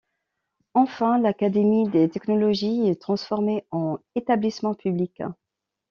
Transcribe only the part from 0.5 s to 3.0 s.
Enfin, l'Académie des technologies est